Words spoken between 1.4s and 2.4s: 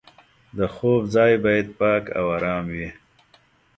باید پاک او